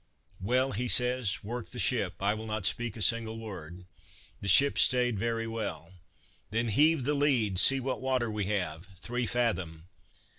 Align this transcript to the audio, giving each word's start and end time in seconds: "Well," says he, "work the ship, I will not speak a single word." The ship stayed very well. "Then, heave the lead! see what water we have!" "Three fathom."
"Well," 0.39 0.73
says 0.87 1.31
he, 1.43 1.47
"work 1.47 1.69
the 1.69 1.77
ship, 1.77 2.15
I 2.21 2.33
will 2.33 2.47
not 2.47 2.65
speak 2.65 2.97
a 2.97 3.03
single 3.03 3.37
word." 3.37 3.85
The 4.39 4.47
ship 4.47 4.79
stayed 4.79 5.19
very 5.19 5.45
well. 5.45 5.93
"Then, 6.49 6.69
heave 6.69 7.03
the 7.03 7.13
lead! 7.13 7.59
see 7.59 7.79
what 7.79 8.01
water 8.01 8.31
we 8.31 8.45
have!" 8.45 8.87
"Three 8.97 9.27
fathom." 9.27 9.89